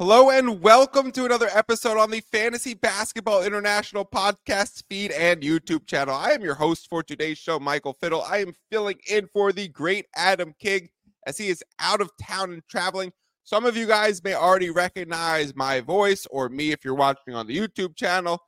[0.00, 5.86] Hello and welcome to another episode on the Fantasy Basketball International podcast feed and YouTube
[5.86, 6.14] channel.
[6.14, 8.22] I am your host for today's show, Michael Fiddle.
[8.22, 10.88] I am filling in for the great Adam King
[11.26, 13.12] as he is out of town and traveling.
[13.44, 17.46] Some of you guys may already recognize my voice or me if you're watching on
[17.46, 18.40] the YouTube channel.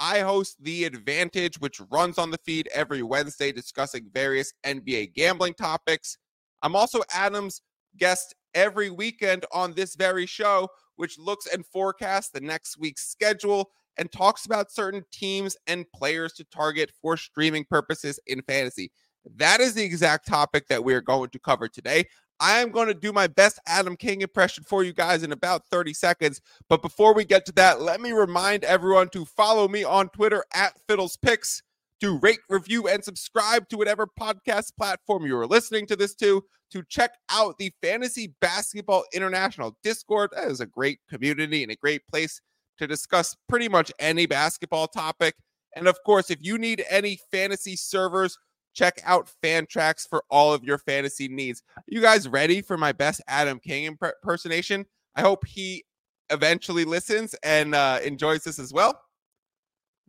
[0.00, 5.54] I host The Advantage, which runs on the feed every Wednesday discussing various NBA gambling
[5.54, 6.18] topics.
[6.60, 7.62] I'm also Adam's
[7.96, 10.68] guest every weekend on this very show,
[10.98, 16.32] which looks and forecasts the next week's schedule and talks about certain teams and players
[16.34, 18.90] to target for streaming purposes in fantasy.
[19.36, 22.06] That is the exact topic that we're going to cover today.
[22.40, 25.66] I am going to do my best Adam King impression for you guys in about
[25.70, 26.40] 30 seconds.
[26.68, 30.44] But before we get to that, let me remind everyone to follow me on Twitter
[30.54, 31.62] at Fiddles Picks,
[32.00, 36.44] to rate, review, and subscribe to whatever podcast platform you are listening to this to,
[36.70, 40.30] to check out the Fantasy Basketball International Discord.
[40.34, 42.40] That is a great community and a great place
[42.78, 45.34] to discuss pretty much any basketball topic.
[45.74, 48.38] And of course, if you need any fantasy servers,
[48.74, 51.62] check out Fantrax for all of your fantasy needs.
[51.76, 54.86] Are you guys ready for my best Adam King impersonation?
[55.16, 55.84] I hope he
[56.30, 59.00] eventually listens and uh, enjoys this as well.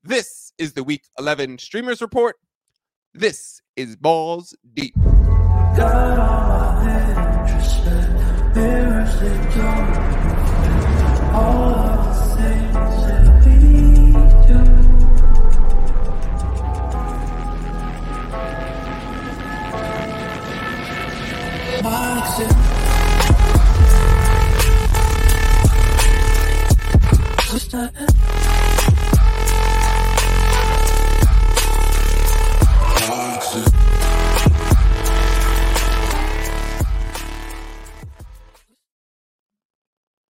[0.03, 2.37] This is the Week 11 Streamers Report.
[3.13, 4.95] This is Balls Deep.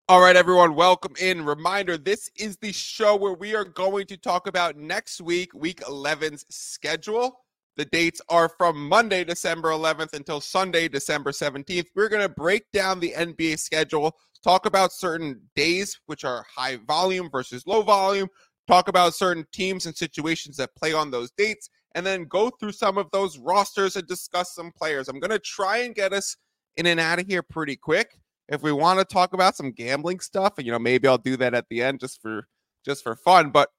[0.08, 1.44] All right, everyone, welcome in.
[1.44, 5.80] Reminder this is the show where we are going to talk about next week, week
[5.80, 7.40] 11's schedule.
[7.76, 11.86] The dates are from Monday, December 11th until Sunday, December 17th.
[11.96, 16.76] We're going to break down the NBA schedule, talk about certain days, which are high
[16.86, 18.28] volume versus low volume,
[18.68, 22.70] talk about certain teams and situations that play on those dates, and then go through
[22.70, 25.08] some of those rosters and discuss some players.
[25.08, 26.36] I'm going to try and get us
[26.76, 30.20] in and out of here pretty quick if we want to talk about some gambling
[30.20, 32.46] stuff, and you know, maybe I'll do that at the end just for
[32.84, 33.50] just for fun.
[33.50, 33.70] But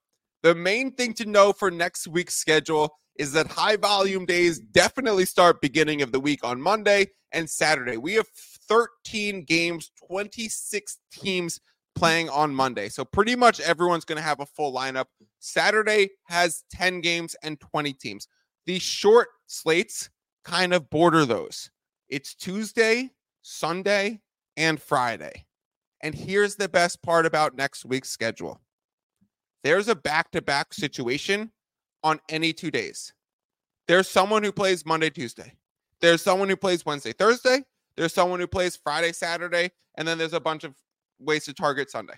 [0.43, 5.25] the main thing to know for next week's schedule is that high volume days definitely
[5.25, 7.97] start beginning of the week on Monday and Saturday.
[7.97, 8.27] We have
[8.67, 11.59] 13 games, 26 teams
[11.95, 12.89] playing on Monday.
[12.89, 15.05] So pretty much everyone's going to have a full lineup.
[15.39, 18.27] Saturday has 10 games and 20 teams.
[18.67, 20.09] The short slates
[20.43, 21.71] kind of border those.
[22.09, 23.09] It's Tuesday,
[23.41, 24.21] Sunday,
[24.57, 25.45] and Friday.
[26.01, 28.59] And here's the best part about next week's schedule
[29.63, 31.51] there's a back to back situation
[32.03, 33.13] on any two days.
[33.87, 35.53] There's someone who plays Monday, Tuesday.
[36.01, 37.63] There's someone who plays Wednesday, Thursday.
[37.95, 39.71] There's someone who plays Friday, Saturday.
[39.97, 40.75] And then there's a bunch of
[41.19, 42.13] ways to target Sunday.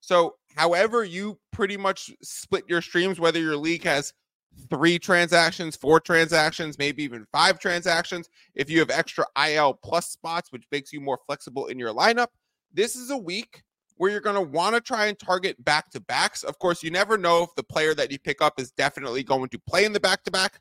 [0.00, 4.12] So, however, you pretty much split your streams, whether your league has
[4.68, 8.28] three transactions, four transactions, maybe even five transactions.
[8.54, 12.28] If you have extra IL plus spots, which makes you more flexible in your lineup,
[12.72, 13.62] this is a week
[13.96, 16.42] where you're going to want to try and target back to backs.
[16.42, 19.48] Of course, you never know if the player that you pick up is definitely going
[19.50, 20.60] to play in the back to back.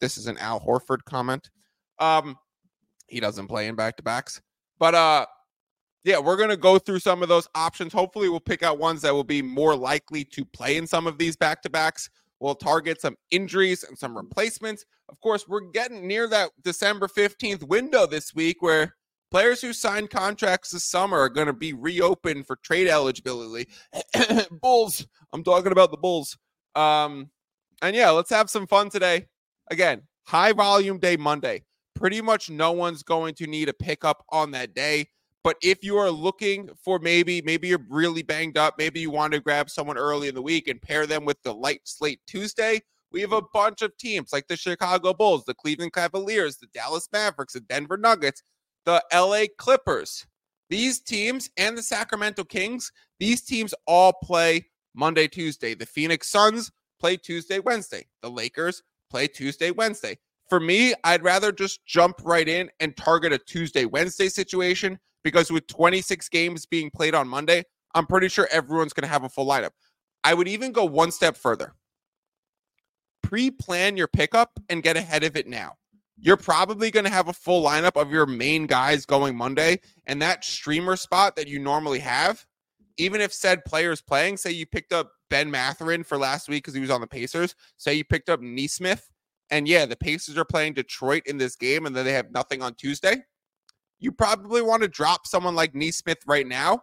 [0.00, 1.50] This is an Al Horford comment.
[1.98, 2.36] Um,
[3.08, 4.40] he doesn't play in back to backs,
[4.78, 5.26] but uh,
[6.04, 7.92] yeah, we're going to go through some of those options.
[7.92, 11.18] Hopefully, we'll pick out ones that will be more likely to play in some of
[11.18, 12.08] these back to backs.
[12.40, 14.84] We'll target some injuries and some replacements.
[15.08, 18.94] Of course, we're getting near that December 15th window this week where
[19.30, 23.68] players who signed contracts this summer are going to be reopened for trade eligibility.
[24.62, 25.06] Bulls.
[25.32, 26.36] I'm talking about the Bulls.
[26.74, 27.30] Um,
[27.82, 29.26] and yeah, let's have some fun today.
[29.70, 31.64] Again, high volume day Monday.
[31.94, 35.08] Pretty much no one's going to need a pickup on that day.
[35.48, 39.32] But if you are looking for maybe, maybe you're really banged up, maybe you want
[39.32, 42.82] to grab someone early in the week and pair them with the light slate Tuesday,
[43.12, 47.08] we have a bunch of teams like the Chicago Bulls, the Cleveland Cavaliers, the Dallas
[47.14, 48.42] Mavericks, the Denver Nuggets,
[48.84, 50.26] the LA Clippers.
[50.68, 55.72] These teams and the Sacramento Kings, these teams all play Monday, Tuesday.
[55.72, 56.70] The Phoenix Suns
[57.00, 58.04] play Tuesday, Wednesday.
[58.20, 60.18] The Lakers play Tuesday, Wednesday.
[60.50, 65.50] For me, I'd rather just jump right in and target a Tuesday, Wednesday situation because
[65.50, 69.28] with 26 games being played on Monday, I'm pretty sure everyone's going to have a
[69.28, 69.70] full lineup.
[70.24, 71.74] I would even go one step further.
[73.22, 75.74] Pre plan your pickup and get ahead of it now.
[76.20, 80.20] You're probably going to have a full lineup of your main guys going Monday, and
[80.20, 82.44] that streamer spot that you normally have,
[82.96, 86.74] even if said player's playing, say you picked up Ben Mathurin for last week because
[86.74, 89.08] he was on the Pacers, say you picked up Nesmith,
[89.50, 92.62] and yeah, the Pacers are playing Detroit in this game and then they have nothing
[92.62, 93.22] on Tuesday,
[93.98, 96.82] you probably want to drop someone like Nesmith right now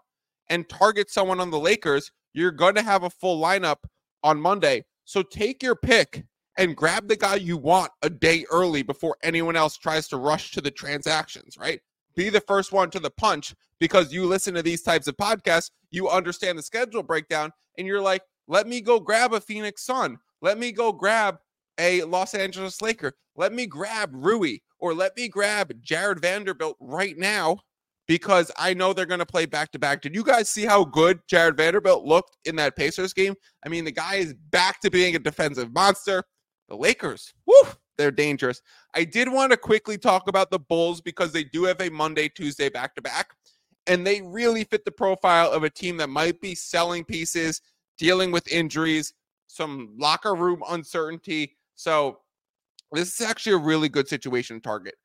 [0.50, 2.12] and target someone on the Lakers.
[2.34, 3.78] You're going to have a full lineup
[4.24, 4.84] on Monday.
[5.06, 6.26] So take your pick
[6.58, 10.52] and grab the guy you want a day early before anyone else tries to rush
[10.52, 11.80] to the transactions, right?
[12.16, 15.72] Be the first one to the punch because you listen to these types of podcasts,
[15.92, 20.18] you understand the schedule breakdown, and you're like, let me go grab a Phoenix Sun.
[20.42, 21.40] Let me go grab
[21.78, 23.14] a Los Angeles Laker.
[23.36, 27.58] Let me grab Rui or let me grab Jared Vanderbilt right now
[28.08, 30.04] because I know they're going to play back to back.
[30.04, 33.34] Did you guys see how good Jared Vanderbilt looked in that Pacers game?
[33.66, 36.24] I mean, the guy is back to being a defensive monster.
[36.70, 37.68] The Lakers, whoo,
[37.98, 38.62] they're dangerous.
[38.94, 42.30] I did want to quickly talk about the Bulls because they do have a Monday,
[42.30, 43.32] Tuesday back to back,
[43.88, 47.60] and they really fit the profile of a team that might be selling pieces,
[47.98, 49.16] dealing with injuries,
[49.48, 51.58] some locker room uncertainty.
[51.74, 52.20] So,
[52.98, 54.96] this is actually a really good situation target.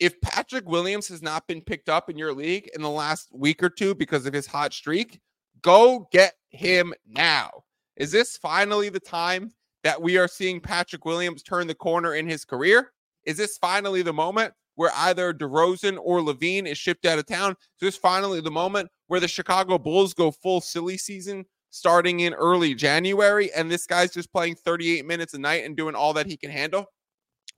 [0.00, 3.62] If Patrick Williams has not been picked up in your league in the last week
[3.62, 5.18] or two because of his hot streak,
[5.62, 7.50] go get him now.
[7.96, 9.52] Is this finally the time
[9.82, 12.92] that we are seeing Patrick Williams turn the corner in his career?
[13.24, 17.52] Is this finally the moment where either DeRozan or LaVine is shipped out of town?
[17.52, 22.34] Is this finally the moment where the Chicago Bulls go full silly season starting in
[22.34, 26.26] early January and this guy's just playing 38 minutes a night and doing all that
[26.26, 26.86] he can handle?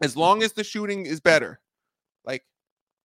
[0.01, 1.61] As long as the shooting is better,
[2.25, 2.45] like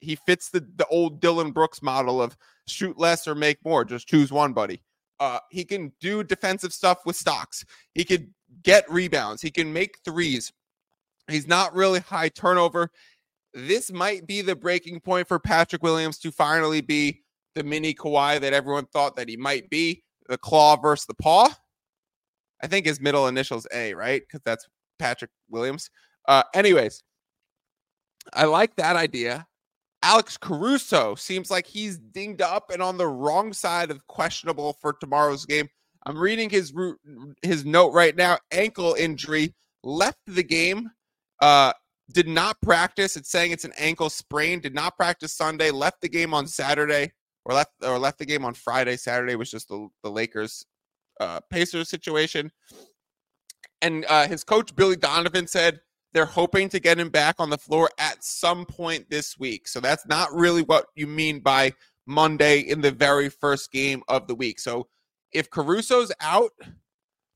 [0.01, 2.37] he fits the, the old Dillon Brooks model of
[2.67, 4.83] shoot less or make more, just choose one, buddy.
[5.21, 7.65] Uh, he can do defensive stuff with stocks.
[7.95, 8.33] He could
[8.63, 9.43] get rebounds.
[9.43, 10.53] He can make threes.
[11.29, 12.91] He's not really high turnover.
[13.55, 17.23] This might be the breaking point for Patrick Williams to finally be
[17.55, 20.03] the mini Kawhi that everyone thought that he might be.
[20.29, 21.55] The claw versus the paw.
[22.63, 24.23] I think his middle initials A, right?
[24.23, 24.67] Because that's
[24.99, 25.91] Patrick Williams.
[26.27, 27.03] Uh, anyways,
[28.33, 29.47] I like that idea.
[30.03, 34.93] Alex Caruso seems like he's dinged up and on the wrong side of questionable for
[34.93, 35.69] tomorrow's game.
[36.07, 36.75] I'm reading his
[37.43, 38.39] his note right now.
[38.53, 40.91] Ankle injury, left the game.
[41.41, 41.73] Uh,
[42.13, 43.17] did not practice.
[43.17, 44.61] It's saying it's an ankle sprain.
[44.61, 45.71] Did not practice Sunday.
[45.71, 47.13] Left the game on Saturday,
[47.47, 48.99] or left or left the game on Friday.
[48.99, 50.67] Saturday was just the the Lakers
[51.21, 52.53] uh, Pacers situation.
[53.81, 55.81] And uh, his coach Billy Donovan said
[56.15, 59.67] they're hoping to get him back on the floor at some point this week.
[59.67, 61.73] So that's not really what you mean by
[62.07, 64.61] Monday in the very first game of the week.
[64.61, 64.87] So
[65.33, 66.53] if Caruso's out,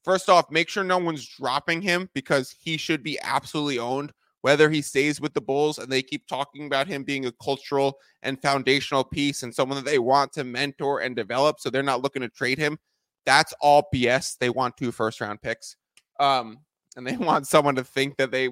[0.04, 4.12] first off, make sure no one's dropping him because he should be absolutely owned.
[4.42, 7.98] Whether he stays with the Bulls and they keep talking about him being a cultural
[8.22, 12.02] and foundational piece and someone that they want to mentor and develop, so they're not
[12.02, 12.78] looking to trade him.
[13.26, 14.38] That's all BS.
[14.38, 15.74] They want two first round picks.
[16.20, 16.58] Um,
[16.96, 18.50] and they want someone to think that they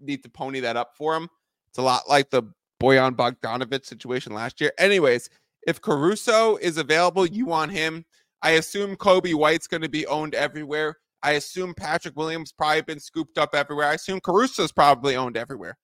[0.00, 1.28] need to pony that up for him.
[1.68, 2.42] It's a lot like the
[2.80, 4.72] Bojan Bogdanovic situation last year.
[4.78, 5.30] Anyways,
[5.66, 8.04] if Caruso is available, you want him.
[8.42, 10.96] I assume Coby White's going to be owned everywhere.
[11.22, 13.88] I assume Patrick Williams probably been scooped up everywhere.
[13.88, 15.76] I assume Caruso's probably owned everywhere.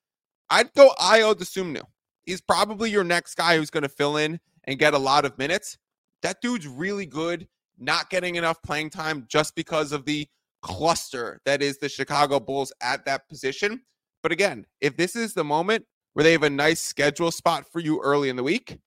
[0.51, 1.83] I'd go Ayo Dosunmu.
[2.25, 5.37] He's probably your next guy who's going to fill in and get a lot of
[5.39, 5.79] minutes.
[6.23, 7.49] That dude's really good,
[7.79, 10.29] not getting enough playing time just because of the
[10.61, 13.83] cluster that is the Chicago Bulls at that position.
[14.23, 17.81] But again, if this is the moment where they have a nice schedule spot for
[17.81, 18.79] you early in the week,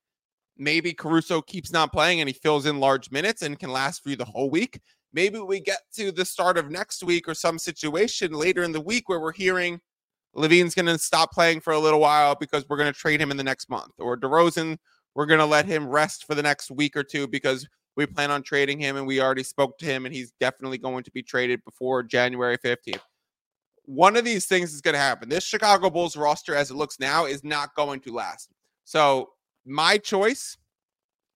[0.57, 4.09] maybe Caruso keeps not playing and he fills in large minutes and can last for
[4.09, 4.79] you the whole week.
[5.13, 8.81] Maybe we get to the start of next week or some situation later in the
[8.81, 9.79] week where we're hearing
[10.35, 13.31] LaVine's going to stop playing for a little while because we're going to trade him
[13.31, 14.77] in the next month, or DeRozan,
[15.15, 17.65] we're going to let him rest for the next week or two because
[17.95, 21.03] we plan on trading him and we already spoke to him and he's definitely going
[21.03, 22.99] to be traded before January 15th.
[23.85, 25.29] One of these things is going to happen.
[25.29, 28.49] This Chicago Bulls roster, as it looks now, is not going to last.
[28.83, 29.29] So
[29.65, 30.57] my choice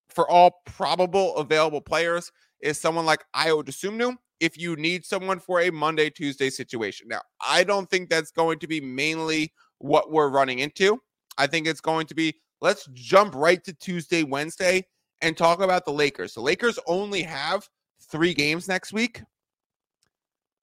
[0.09, 5.61] for all probable available players is someone like Ayo Dosunmu if you need someone for
[5.61, 7.07] a Monday, Tuesday situation.
[7.09, 11.01] Now, I don't think that's going to be mainly what we're running into.
[11.37, 14.85] I think it's going to be let's jump right to Tuesday, Wednesday
[15.21, 16.33] and talk about the Lakers.
[16.33, 17.67] The Lakers only have
[18.01, 19.21] three games next week,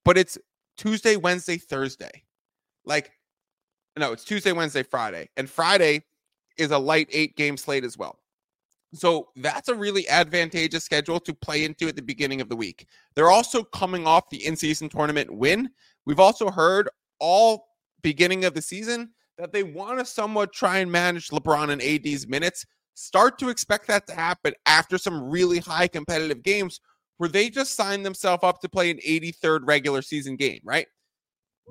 [0.04, 0.38] but it's
[0.76, 2.22] Tuesday, Wednesday, Thursday.
[2.84, 3.12] Like,
[3.98, 5.28] no, it's Tuesday, Wednesday, Friday.
[5.36, 6.04] And Friday
[6.58, 8.18] is a light eight game slate as well.
[8.94, 12.86] So that's a really advantageous schedule to play into at the beginning of the week.
[13.14, 15.70] They're also coming off the in season tournament win.
[16.06, 17.66] We've also heard all
[18.02, 22.26] beginning of the season that they want to somewhat try and manage LeBron and AD's
[22.26, 22.64] minutes.
[22.94, 26.80] start to expect that to happen after some really high competitive games
[27.18, 30.86] where they just signed themselves up to play an 83rd regular season game, right?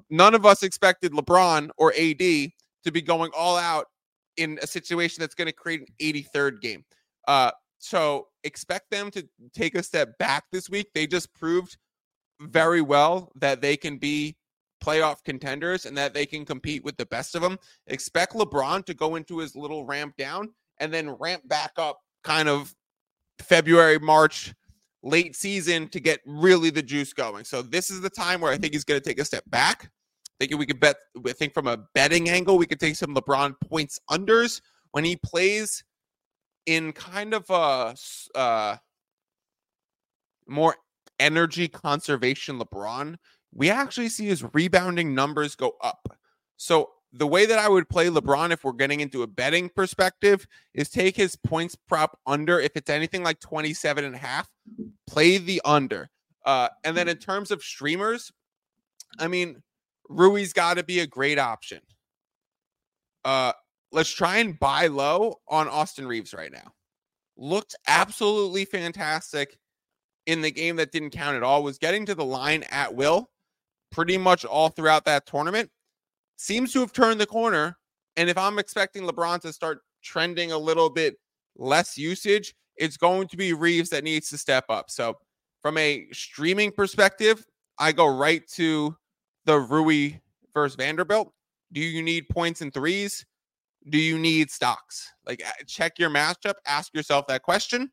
[0.09, 3.85] None of us expected LeBron or AD to be going all out
[4.37, 6.83] in a situation that's going to create an 83rd game.
[7.27, 10.87] Uh, so expect them to take a step back this week.
[10.93, 11.77] They just proved
[12.41, 14.35] very well that they can be
[14.83, 17.57] playoff contenders and that they can compete with the best of them.
[17.87, 22.49] Expect LeBron to go into his little ramp down and then ramp back up kind
[22.49, 22.73] of
[23.39, 24.53] February, March,
[25.05, 27.45] late season to get really the juice going.
[27.45, 29.91] So this is the time where I think he's going to take a step back.
[30.39, 33.53] Thinking we could bet, I think from a betting angle, we could take some LeBron
[33.69, 34.59] points unders
[34.91, 35.83] when he plays
[36.65, 37.95] in kind of a
[38.37, 38.75] uh,
[40.47, 40.75] more
[41.19, 43.15] energy conservation LeBron.
[43.53, 46.09] We actually see his rebounding numbers go up.
[46.57, 50.45] So the way that I would play LeBron if we're getting into a betting perspective
[50.73, 52.59] is take his points prop under.
[52.59, 54.49] If it's anything like 27 and a half,
[55.07, 56.09] play the under.
[56.45, 58.33] Uh, and then in terms of streamers,
[59.17, 59.63] I mean,
[60.09, 61.79] Rui's got to be a great option.
[63.23, 63.53] Uh,
[63.93, 66.73] let's try and buy low on Austin Reaves right now.
[67.37, 69.57] Looked absolutely fantastic
[70.25, 71.63] in the game that didn't count at all.
[71.63, 73.29] Was getting to the line at will
[73.89, 75.71] pretty much all throughout that tournament
[76.37, 77.77] seems to have turned the corner.
[78.17, 81.15] And if I'm expecting LeBron to start trending a little bit
[81.57, 84.89] less usage, it's going to be Reaves that needs to step up.
[84.89, 85.17] So,
[85.61, 87.43] from a streaming perspective,
[87.79, 88.95] I go right to
[89.45, 90.19] the Rui
[90.53, 91.33] versus Vanderbilt.
[91.71, 93.25] Do you need points and threes?
[93.89, 95.11] Do you need stocks?
[95.25, 97.91] Like, check your matchup, ask yourself that question,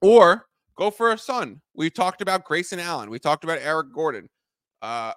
[0.00, 1.60] or go for a Sun.
[1.74, 3.10] We talked about Grayson Allen.
[3.10, 4.28] We talked about Eric Gordon.
[4.80, 5.12] Uh,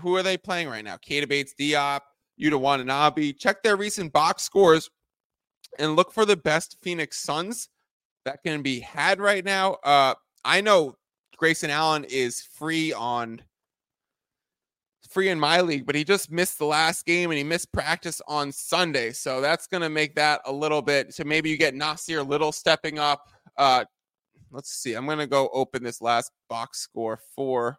[0.00, 0.96] who are they playing right now?
[0.96, 2.00] Keita Bates, Diop,
[2.40, 3.32] Yuta Watanabe.
[3.32, 4.90] Check their recent box scores
[5.78, 7.68] and look for the best Phoenix Suns
[8.24, 9.74] that can be had right now.
[9.84, 10.96] Uh, I know
[11.36, 13.42] Grayson Allen is free on
[15.08, 18.22] free in my league, but he just missed the last game and he missed practice
[18.26, 19.12] on Sunday.
[19.12, 21.12] So that's going to make that a little bit.
[21.12, 23.28] So maybe you get Nassir Little stepping up.
[23.58, 23.84] Uh,
[24.50, 24.94] let's see.
[24.94, 27.78] I'm going to go open this last box score for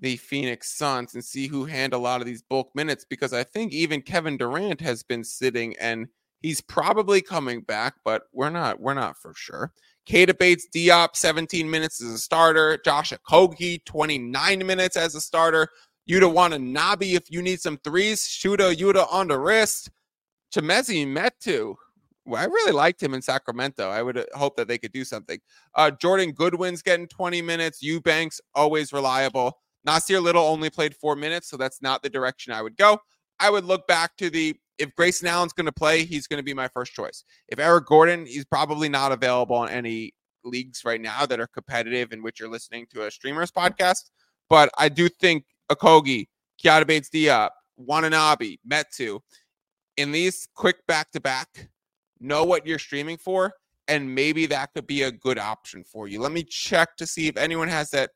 [0.00, 3.44] the Phoenix Suns and see who hand a lot of these bulk minutes because I
[3.44, 6.06] think even Kevin Durant has been sitting and
[6.40, 9.72] he's probably coming back, but we're not we're not for sure.
[10.08, 15.68] Keita Bates Diop 17 minutes as a starter, Josh Okogie 29 minutes as a starter.
[16.08, 19.90] Yuta Watanabe if you need some threes, shoot a Yuta on the wrist.
[20.54, 21.74] Chimezie Metu.
[22.34, 23.88] I really liked him in Sacramento.
[23.88, 25.40] I would uh, hope that they could do something.
[25.74, 27.82] Uh, Jordan Goodwin's getting 20 minutes.
[27.82, 29.58] Eubanks always reliable.
[29.86, 32.98] Nassir Little only played four minutes, so that's not the direction I would go.
[33.40, 36.44] I would look back to the if Grayson Allen's going to play, he's going to
[36.44, 37.24] be my first choice.
[37.48, 40.12] If Eric Gordon, he's probably not available in any
[40.44, 44.10] leagues right now that are competitive in which you're listening to a streamers podcast.
[44.48, 46.28] But I do think Okogie,
[46.62, 49.20] Keita Bates Diop, Watanabe, Metu,
[49.96, 51.68] in these quick back to back,
[52.20, 53.52] know what you're streaming for,
[53.88, 56.20] and maybe that could be a good option for you.
[56.20, 58.10] Let me check to see if anyone has that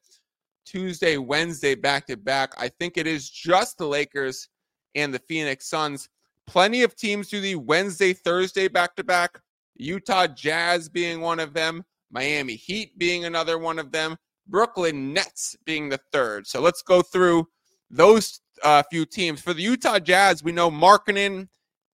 [0.65, 2.53] Tuesday, Wednesday back to back.
[2.59, 4.49] I think it is just the Lakers
[4.95, 6.09] and the Phoenix Suns.
[6.47, 9.41] Plenty of teams do the Wednesday, Thursday back to back.
[9.77, 14.17] Utah Jazz being one of them, Miami Heat being another one of them,
[14.47, 16.47] Brooklyn Nets being the third.
[16.47, 17.47] So let's go through
[17.91, 19.41] those uh, few teams.
[19.41, 21.49] For the Utah Jazz, we know Markkanen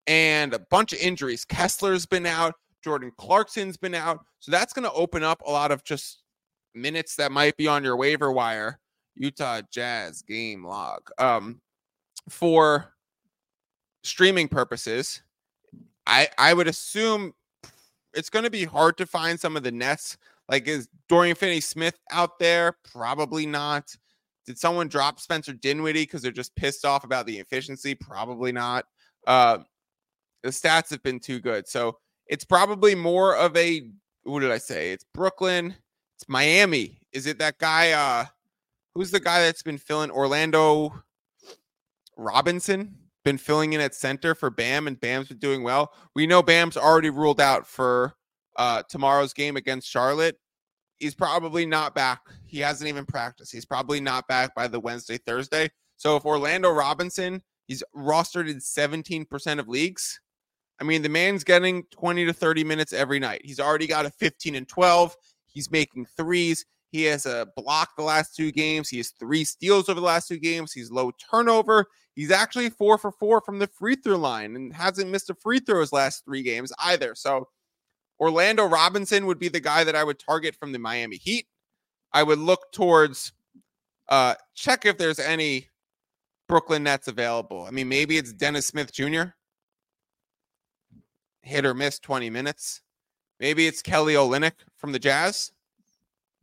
[0.06, 1.44] and a bunch of injuries.
[1.44, 4.20] Kessler's been out, Jordan Clarkson's been out.
[4.40, 6.22] So that's going to open up a lot of just
[6.80, 8.78] minutes that might be on your waiver wire.
[9.14, 11.10] Utah Jazz game log.
[11.18, 11.60] Um,
[12.28, 12.94] for
[14.02, 15.22] streaming purposes,
[16.06, 17.34] I I would assume
[18.14, 20.16] it's going to be hard to find some of the nets.
[20.48, 22.76] Like, is Dorian Finney Smith out there?
[22.90, 23.94] Probably not.
[24.46, 27.94] Did someone drop Spencer Dinwiddie because they're just pissed off about the efficiency?
[27.94, 28.86] Probably not.
[29.26, 29.58] Uh,
[30.42, 31.68] the stats have been too good.
[31.68, 33.90] So it's probably more of a
[34.22, 34.92] what did I say?
[34.92, 35.74] It's Brooklyn.
[36.18, 36.98] It's Miami.
[37.12, 37.92] Is it that guy?
[37.92, 38.24] Uh,
[38.92, 40.92] who's the guy that's been filling Orlando
[42.16, 42.96] Robinson?
[43.24, 45.92] Been filling in at center for Bam, and Bam's been doing well.
[46.16, 48.16] We know Bam's already ruled out for
[48.56, 50.40] uh, tomorrow's game against Charlotte.
[50.98, 52.22] He's probably not back.
[52.46, 53.52] He hasn't even practiced.
[53.52, 55.70] He's probably not back by the Wednesday, Thursday.
[55.98, 60.20] So if Orlando Robinson, he's rostered in 17% of leagues.
[60.80, 63.42] I mean, the man's getting 20 to 30 minutes every night.
[63.44, 65.16] He's already got a 15 and 12.
[65.52, 66.64] He's making threes.
[66.90, 68.88] He has a block the last two games.
[68.88, 70.72] He has three steals over the last two games.
[70.72, 71.86] He's low turnover.
[72.14, 75.60] He's actually four for four from the free throw line and hasn't missed a free
[75.60, 77.14] throw his last three games either.
[77.14, 77.48] So
[78.18, 81.46] Orlando Robinson would be the guy that I would target from the Miami Heat.
[82.12, 83.32] I would look towards
[84.08, 85.68] uh check if there's any
[86.48, 87.64] Brooklyn Nets available.
[87.64, 89.24] I mean, maybe it's Dennis Smith Jr.
[91.42, 92.80] Hit or miss 20 minutes.
[93.40, 95.52] Maybe it's Kelly Olynyk from the Jazz.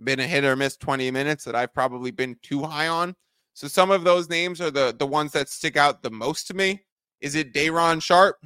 [0.04, 3.16] Been a hit or miss 20 minutes that I've probably been too high on.
[3.54, 6.54] So some of those names are the the ones that stick out the most to
[6.54, 6.84] me.
[7.22, 8.46] Is it Day'Ron Sharpe?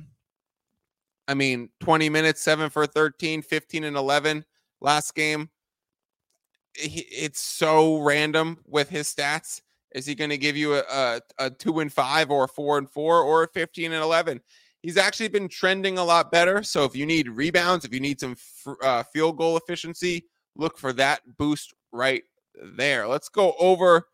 [1.28, 4.46] I mean, 20 minutes, 7 for 13, 15 and 11
[4.82, 5.50] last game.
[6.76, 9.62] It's so random with his stats.
[9.94, 12.78] Is he going to give you a, a, a, 2 and 5 or a 4
[12.78, 14.40] and 4 or a 15 and 11?
[14.82, 16.64] He's actually been trending a lot better.
[16.64, 18.36] So if you need rebounds, if you need some
[18.82, 22.24] uh, field goal efficiency, look for that boost right
[22.78, 23.08] there.
[23.08, 24.08] Let's go over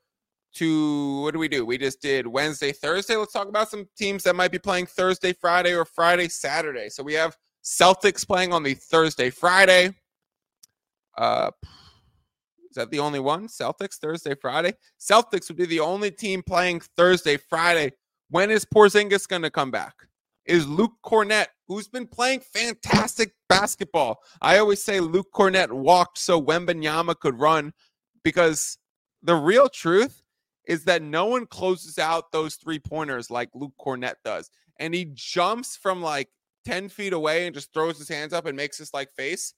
[0.56, 1.66] to what do we do?
[1.66, 3.16] We just did Wednesday, Thursday.
[3.16, 6.90] Let's talk about some teams that might be playing Thursday, Friday, or Friday, Saturday.
[6.90, 9.94] So we have Celtics playing on the Thursday, Friday.
[11.18, 11.52] Uh,
[12.70, 13.48] is that the only one?
[13.48, 14.74] Celtics Thursday, Friday.
[15.00, 17.92] Celtics would be the only team playing Thursday, Friday.
[18.30, 19.94] When is Porzingis going to come back?
[20.46, 24.20] Is Luke Kornet, who's been playing fantastic basketball.
[24.42, 27.74] I always say Luke Kornet walked so Wembanyama could run
[28.24, 28.78] because
[29.24, 30.22] the real truth
[30.68, 34.50] is that no one closes out those three pointers like Luke Kornet does.
[34.80, 36.30] And he jumps from like
[36.66, 39.54] 10 feet away and just throws his hands up and makes this like face.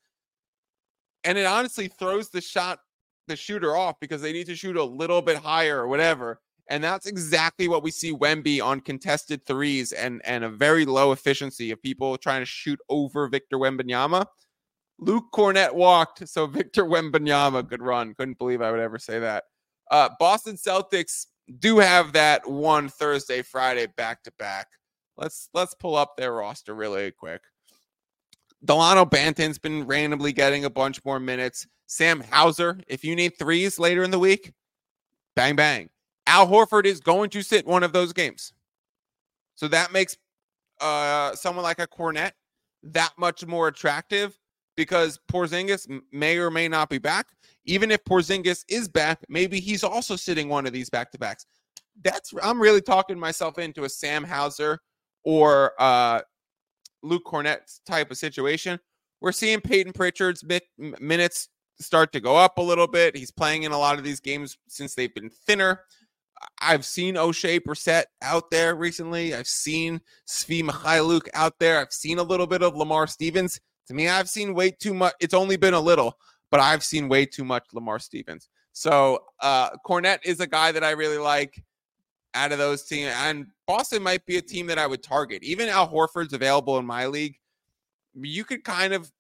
[1.24, 2.79] And it honestly throws the shot,
[3.27, 6.39] the shooter off because they need to shoot a little bit higher or whatever.
[6.69, 11.12] And that's exactly what we see Wemby on contested threes and, and a very low
[11.13, 14.25] efficiency of people trying to shoot over Victor Wembanyama.
[15.00, 18.13] Luke Kornet walked so Victor Wembanyama could run.
[18.15, 19.45] Couldn't believe I would ever say that.
[19.89, 21.27] Uh, Boston Celtics
[21.59, 24.67] do have that one Thursday, Friday back to back.
[25.15, 27.41] Let's let's pull up their roster really quick.
[28.65, 31.65] Delano Banton's been randomly getting a bunch more minutes.
[31.86, 34.51] Sam Hauser, if you need threes later in the week,
[35.36, 35.89] bang bang.
[36.27, 38.53] Al Horford is going to sit one of those games.
[39.55, 40.18] So that makes
[40.79, 42.33] uh, someone like a Kornet
[42.83, 44.37] that much more attractive
[44.75, 47.27] because Porzingis may or may not be back
[47.68, 51.46] even if Porzingis is back, maybe he's also sitting one of these back to backs.
[52.03, 54.79] That's I'm really talking myself into a Sam Hauser
[55.24, 56.22] or uh,
[57.03, 58.79] Luke Kornet type of situation.
[59.20, 60.44] We're seeing Peyton Pritchard's
[60.77, 63.16] minutes start to go up a little bit.
[63.16, 65.81] He's playing in a lot of these games since they've been thinner.
[66.61, 69.33] I've seen Oshae Brissett out there recently.
[69.33, 71.79] I've seen Svi Mykhailiuk out there.
[71.79, 73.59] I've seen a little bit of Lamar Stevens.
[73.87, 75.13] To me, I've seen way too much.
[75.19, 76.17] It's only been a little
[76.50, 78.50] but I've seen way too much Lamar Stevens.
[78.73, 81.63] So uh Kornet is a guy that I really like
[82.33, 83.11] out of those teams.
[83.15, 85.43] And Boston might be a team that I would target.
[85.43, 87.35] Even Al Horford's available in my league.
[88.13, 89.11] You could kind of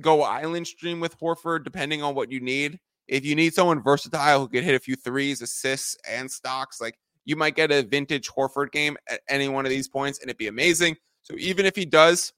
[0.00, 2.80] go island stream with Horford depending on what you need.
[3.08, 6.98] If you need someone versatile who could hit a few threes, assists, and stocks, like
[7.24, 10.38] you might get a vintage Horford game at any one of these points and it'd
[10.38, 10.96] be amazing.
[11.22, 12.32] So even if he does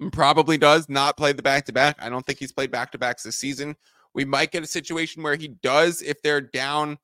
[0.00, 1.96] mm, probably does not play the back to back.
[2.00, 3.76] I don't think he's played back to backs this season.
[4.14, 6.98] We might get a situation where he does if they're down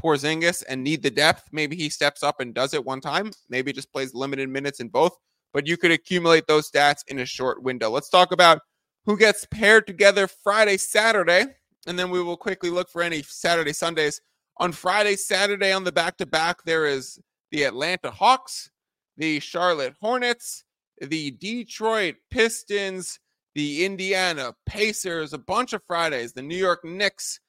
[0.00, 1.48] Porzingis and need the depth.
[1.52, 3.32] Maybe he steps up and does it one time.
[3.48, 5.16] Maybe just plays limited minutes in both.
[5.52, 7.90] But you could accumulate those stats in a short window.
[7.90, 8.60] Let's talk about
[9.06, 11.46] who gets paired together Friday, Saturday,
[11.88, 14.20] and then we will quickly look for any Saturday, Sundays.
[14.58, 17.18] On Friday, Saturday on the back to back, there is
[17.50, 18.70] the Atlanta Hawks,
[19.16, 20.64] the Charlotte Hornets,
[21.00, 23.18] the Detroit Pistons,
[23.54, 27.40] the Indiana Pacers, a bunch of Fridays, the New York Knicks,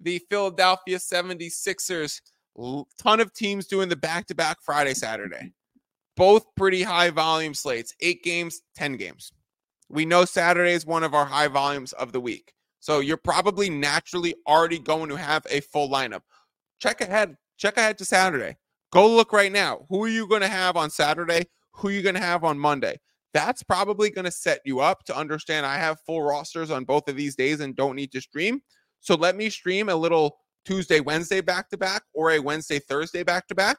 [0.00, 2.20] the Philadelphia 76ers,
[2.98, 5.52] ton of teams doing the back to back Friday, Saturday.
[6.16, 9.32] Both pretty high volume slates, eight games, 10 games.
[9.88, 12.52] We know Saturday is one of our high volumes of the week.
[12.86, 16.20] So you're probably naturally already going to have a full lineup.
[16.78, 18.58] Check ahead, check ahead to Saturday.
[18.92, 19.86] Go look right now.
[19.88, 21.46] Who are you going to have on Saturday?
[21.76, 23.00] who are you're going to have on Monday.
[23.34, 27.08] That's probably going to set you up to understand I have full rosters on both
[27.08, 28.62] of these days and don't need to stream.
[29.00, 33.24] So let me stream a little Tuesday, Wednesday back to back or a Wednesday, Thursday
[33.24, 33.78] back to back.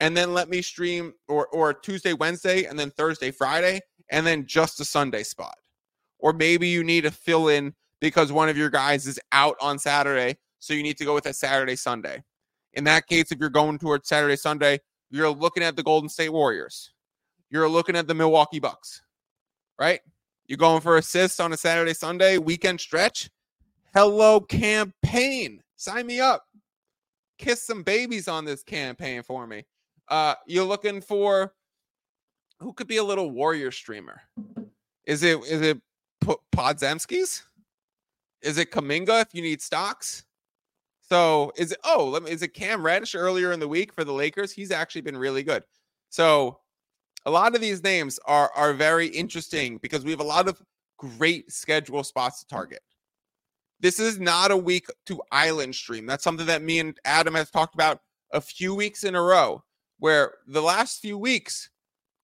[0.00, 3.80] And then let me stream or or Tuesday, Wednesday, and then Thursday, Friday,
[4.10, 5.56] and then just a Sunday spot.
[6.20, 9.78] Or maybe you need to fill in because one of your guys is out on
[9.78, 10.38] Saturday.
[10.58, 12.22] So you need to go with a Saturday, Sunday.
[12.74, 14.80] In that case, if you're going towards Saturday, Sunday,
[15.10, 16.92] you're looking at the Golden State Warriors.
[17.50, 19.02] You're looking at the Milwaukee Bucks,
[19.78, 20.00] right?
[20.46, 23.30] You're going for assists on a Saturday, Sunday weekend stretch.
[23.94, 25.62] Hello, campaign.
[25.76, 26.44] Sign me up.
[27.38, 29.64] Kiss some babies on this campaign for me.
[30.08, 31.52] Uh, you're looking for
[32.60, 34.22] who could be a little warrior streamer?
[35.04, 35.80] Is it is it
[36.20, 37.42] P- Podziemskis?
[38.42, 40.24] Is it Kuminga if you need stocks?
[41.00, 44.04] So is it oh let me is it Cam Reddish earlier in the week for
[44.04, 44.52] the Lakers?
[44.52, 45.64] He's actually been really good.
[46.10, 46.60] So
[47.24, 50.62] a lot of these names are are very interesting because we have a lot of
[50.98, 52.80] great schedule spots to target.
[53.80, 56.04] This is not a week to island stream.
[56.04, 58.00] That's something that me and Adam has talked about
[58.32, 59.62] a few weeks in a row,
[59.98, 61.70] where the last few weeks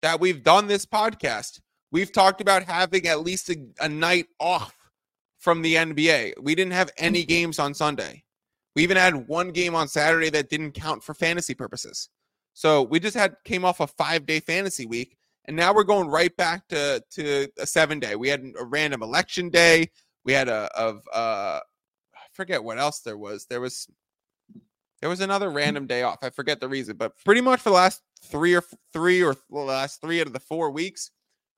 [0.01, 4.74] that we've done this podcast, we've talked about having at least a, a night off
[5.45, 6.33] from the NBA.
[6.41, 8.23] We didn't have any games on Sunday.
[8.75, 12.09] We even had one game on Saturday that didn't count for fantasy purposes.
[12.55, 16.07] So we just had came off a five day fantasy week, and now we're going
[16.07, 18.15] right back to to a seven day.
[18.15, 19.91] We had a random election day.
[20.23, 21.59] We had a of uh,
[22.15, 23.45] I forget what else there was.
[23.45, 23.87] There was
[24.99, 26.23] there was another random day off.
[26.23, 29.59] I forget the reason, but pretty much for the last three or three or the
[29.59, 31.11] last three out of the four weeks,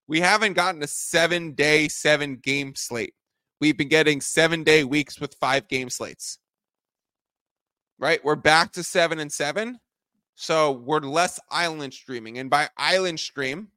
[0.10, 3.13] we haven't gotten a seven day, seven game slate.
[3.60, 6.39] We've been getting seven day weeks with five game slates.
[8.00, 8.24] Right?
[8.24, 9.80] We're back to seven and seven.
[10.36, 12.38] So we're less island streaming.
[12.38, 13.70] And by island stream,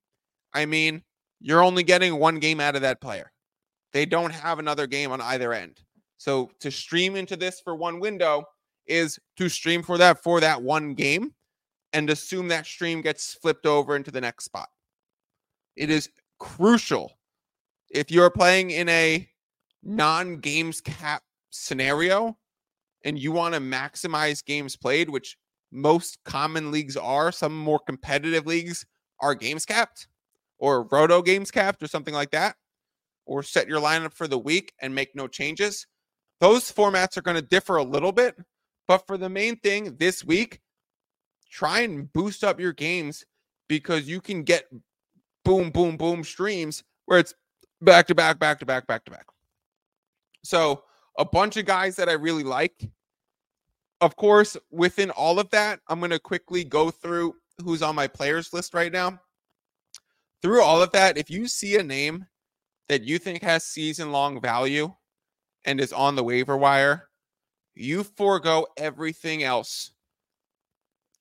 [0.52, 1.02] I mean
[1.40, 3.32] you're only getting one game out of that player.
[3.92, 5.80] They don't have another game on either end.
[6.18, 8.44] So to stream into this for one window
[8.86, 11.32] is to stream for that for that one game
[11.92, 14.68] and assume that stream gets flipped over into the next spot.
[15.76, 17.12] It is crucial
[17.90, 19.26] if you're playing in a
[19.82, 22.36] non games cap scenario
[23.04, 25.36] and you want to maximize games played, which
[25.72, 28.84] most common leagues are, some more competitive leagues
[29.20, 30.08] are games capped
[30.58, 32.54] or roto games capped or something like that,
[33.26, 35.86] or set your lineup for the week and make no changes.
[36.40, 38.36] Those formats are going to differ a little bit,
[38.86, 40.60] but for the main thing this week,
[41.50, 43.24] try and boost up your games
[43.68, 44.64] because you can get
[45.44, 47.34] boom, boom, boom streams where it's
[47.80, 49.26] back to back, back to back, back to back.
[50.42, 50.84] So
[51.18, 52.90] a bunch of guys that I really like.
[54.00, 58.06] Of course, within all of that, I'm going to quickly go through who's on my
[58.06, 59.20] players list right now.
[60.40, 62.26] Through all of that, if you see a name
[62.88, 64.94] that you think has season long value
[65.66, 67.08] and is on the waiver wire,
[67.74, 69.92] you forego everything else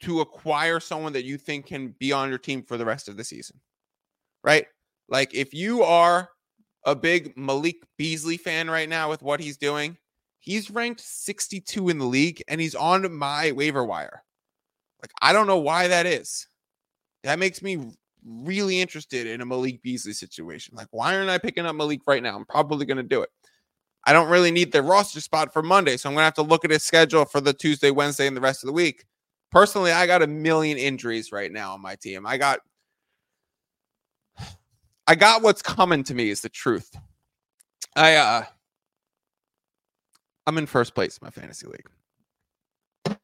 [0.02, 3.18] to acquire someone that you think can be on your team for the rest of
[3.18, 3.60] the season.
[4.42, 4.68] Right?
[5.10, 6.30] Like if you are
[6.86, 9.98] a big Malik Beasley fan right now with what he's doing.
[10.40, 14.24] He's ranked 62 in the league and he's on my waiver wire.
[15.02, 16.48] Like, I don't know why that is.
[17.24, 17.92] That makes me
[18.26, 20.76] really interested in a Malik Beasley situation.
[20.76, 22.36] Like, why aren't I picking up Malik right now?
[22.36, 23.30] I'm probably going to do it.
[24.06, 26.42] I don't really need the roster spot for Monday, so I'm going to have to
[26.42, 29.06] look at his schedule for the Tuesday, Wednesday, and the rest of the week.
[29.52, 32.26] Personally, I got a million injuries right now on my team.
[32.26, 32.60] I got
[35.10, 36.96] I got what's coming to me is the truth.
[37.96, 38.44] I uh
[40.46, 43.18] I'm in first place in my fantasy league.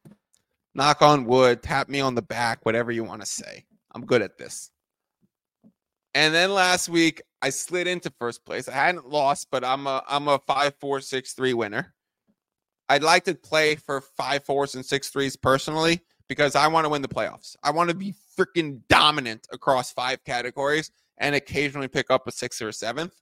[0.74, 3.66] Knock on wood, tap me on the back, whatever you want to say.
[3.94, 4.72] I'm good at this.
[6.16, 8.68] And then last week I slid into first place.
[8.68, 11.94] I hadn't lost, but I'm a I'm a five four six three winner.
[12.90, 16.90] I'd like to play for five fours and six threes personally because I want to
[16.90, 17.56] win the playoffs.
[17.62, 22.62] I want to be freaking dominant across five categories and occasionally pick up a sixth
[22.62, 23.14] or a seventh.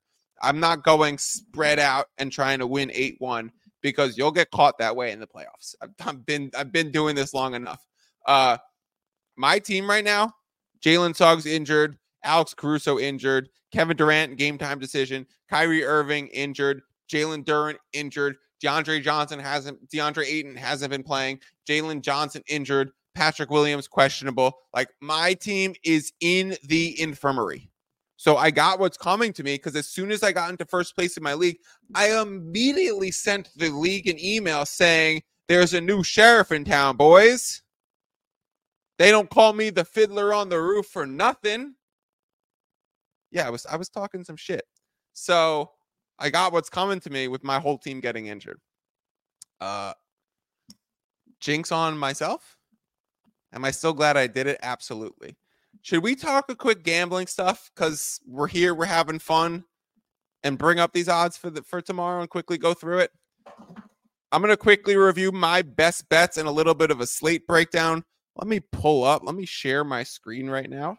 [0.42, 3.52] I'm not going spread out and trying to win 8 1
[3.82, 5.76] because you'll get caught that way in the playoffs.
[5.82, 7.86] I've, I've been I've been doing this long enough.
[8.26, 8.58] Uh,
[9.36, 10.34] my team right now,
[10.84, 17.46] Jalen Suggs injured, Alex Caruso injured, Kevin Durant game time decision, Kyrie Irving injured, Jalen
[17.46, 23.88] Durant injured, DeAndre Johnson hasn't, DeAndre Ayton hasn't been playing, Jalen Johnson injured, Patrick Williams
[23.88, 24.54] questionable.
[24.74, 27.70] Like my team is in the infirmary.
[28.24, 30.96] So I got what's coming to me because as soon as I got into first
[30.96, 31.58] place in my league,
[31.94, 37.64] I immediately sent the league an email saying, There's a new sheriff in town, boys.
[38.98, 41.76] They don't call me the fiddler on the roof for nothing.
[43.30, 44.64] Yeah, I was I was talking some shit.
[45.12, 45.72] So
[46.18, 48.62] I got what's coming to me with my whole team getting injured.
[49.60, 49.92] Uh
[51.42, 52.56] jinx on myself.
[53.52, 54.60] Am I still glad I did it?
[54.64, 55.36] Absolutely.
[55.84, 57.70] Should we talk a quick gambling stuff?
[57.76, 59.66] Because we're here, we're having fun,
[60.42, 63.12] and bring up these odds for the for tomorrow and quickly go through it.
[64.32, 68.06] I'm gonna quickly review my best bets and a little bit of a slate breakdown.
[68.38, 69.24] Let me pull up.
[69.26, 70.98] Let me share my screen right now.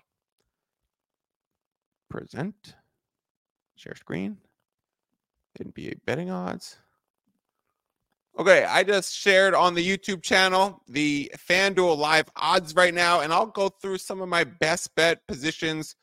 [2.10, 2.74] Present.
[3.76, 4.36] Share screen.
[5.58, 6.76] NBA betting odds.
[8.36, 13.32] Okay, I just shared on the YouTube channel the FanDuel live odds right now, and
[13.32, 15.94] I'll go through some of my best bet positions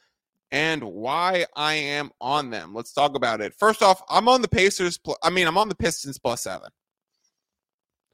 [0.49, 2.73] and why I am on them.
[2.73, 3.53] Let's talk about it.
[3.53, 4.97] First off, I'm on the Pacers.
[4.97, 6.69] Pl- I mean, I'm on the Pistons plus seven.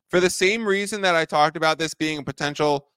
[0.10, 2.88] For the same reason that I talked about this being a potential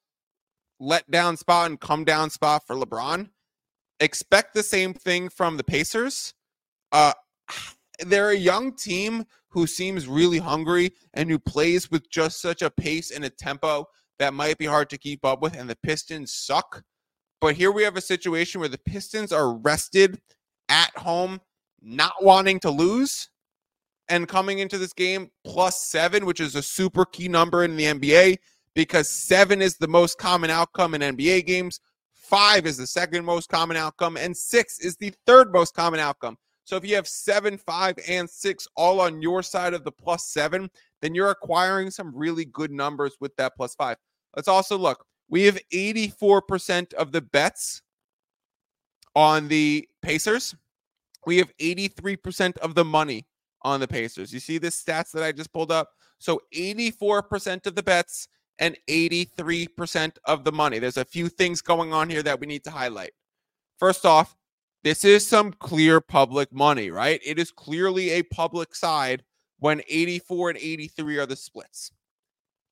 [0.81, 3.29] letdown spot and come down spot for LeBron,
[3.99, 6.33] expect the same thing from the Pacers.
[6.93, 7.13] Uh,
[8.07, 12.71] they're a young team who seems really hungry and who plays with just such a
[12.71, 13.87] pace and a tempo
[14.19, 15.57] that might be hard to keep up with.
[15.57, 16.83] And the Pistons suck.
[17.41, 20.21] But here we have a situation where the Pistons are rested
[20.69, 21.41] at home,
[21.81, 23.31] not wanting to lose,
[24.09, 27.85] and coming into this game plus seven, which is a super key number in the
[27.85, 28.37] NBA
[28.75, 31.81] because seven is the most common outcome in NBA games,
[32.13, 36.37] five is the second most common outcome, and six is the third most common outcome.
[36.65, 40.29] So if you have seven, five, and six all on your side of the plus
[40.29, 40.71] seven,
[41.03, 43.97] then you're acquiring some really good numbers with that plus five.
[44.37, 47.83] Let's also look we have 84% of the bets
[49.15, 50.55] on the Pacers.
[51.25, 53.27] We have 83% of the money
[53.63, 54.33] on the Pacers.
[54.33, 55.91] You see the stats that I just pulled up?
[56.19, 60.79] So 84% of the bets and 83% of the money.
[60.79, 63.13] There's a few things going on here that we need to highlight.
[63.79, 64.35] First off,
[64.83, 67.21] this is some clear public money, right?
[67.25, 69.23] It is clearly a public side
[69.59, 71.93] when 84 and 83 are the splits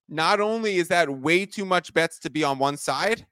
[0.09, 3.27] not only is that way too much bets to be on one side,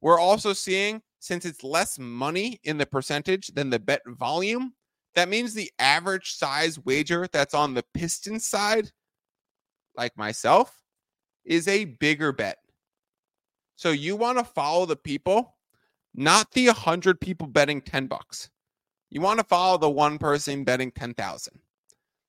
[0.00, 4.72] we're also seeing since it's less money in the percentage than the bet volume,
[5.14, 8.90] that means the average size wager that's on the Piston side,
[9.96, 10.82] like myself,
[11.44, 12.58] is a bigger bet.
[13.76, 15.56] So you want to follow the people,
[16.14, 18.50] not the 100 people betting 10 bucks.
[19.10, 21.60] You want to follow the one person betting 10,000.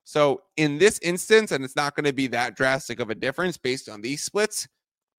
[0.06, 3.58] So in this instance, and it's not going to be that drastic of a difference
[3.58, 4.68] based on these splits,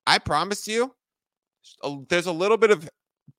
[0.06, 0.94] I promise you,
[2.08, 2.88] there's a little bit of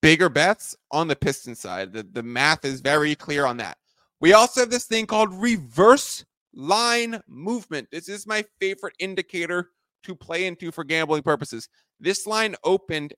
[0.01, 1.93] bigger bets on the Piston side.
[1.93, 3.77] The, the math is very clear on that.
[4.19, 7.87] We also have this thing called reverse line movement.
[7.91, 9.69] This is my favorite indicator
[10.03, 11.67] to play into for gambling purposes.
[11.99, 13.13] This line opened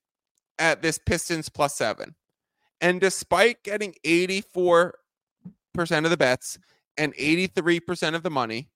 [0.60, 2.16] at this Pistons plus seven.
[2.82, 4.94] And despite getting 84%
[5.76, 6.58] of the bets,
[6.98, 8.70] and 83% of the money,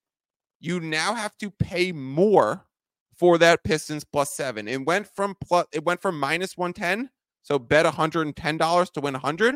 [0.60, 2.66] you now have to pay more
[3.16, 4.68] for that Pistons plus seven.
[4.68, 7.10] It went from plus it went from minus 110,
[7.44, 9.56] so bet $110 to win 100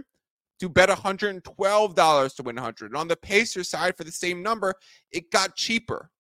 [0.60, 2.92] to bet $112 to win 100.
[2.92, 4.76] And on the Pacer side for the same number,
[5.12, 6.12] it got cheaper.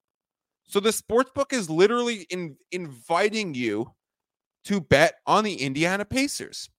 [0.63, 3.91] So the sports book is literally in, inviting you
[4.65, 6.69] to bet on the Indiana Pacers.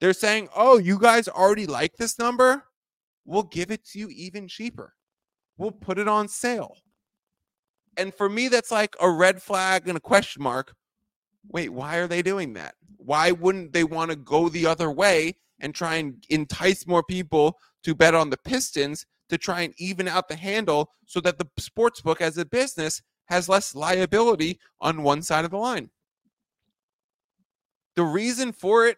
[0.00, 2.64] They're saying, "Oh, you guys already like this number?
[3.24, 4.94] We'll give it to you even cheaper."
[5.60, 6.78] we'll put it on sale.
[7.96, 10.74] And for me, that's like a red flag and a question mark.
[11.48, 12.74] Wait, why are they doing that?
[12.96, 17.58] Why wouldn't they want to go the other way and try and entice more people
[17.84, 21.46] to bet on the Pistons to try and even out the handle so that the
[21.58, 25.90] sports book as a business has less liability on one side of the line?
[28.00, 28.96] The reason for it